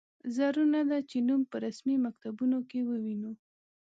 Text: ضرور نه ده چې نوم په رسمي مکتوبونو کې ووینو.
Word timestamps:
ضرور 0.35 0.67
نه 0.75 0.81
ده 0.89 0.97
چې 1.09 1.17
نوم 1.27 1.41
په 1.51 1.55
رسمي 1.65 1.95
مکتوبونو 2.05 2.57
کې 2.69 2.79
ووینو. 2.83 3.31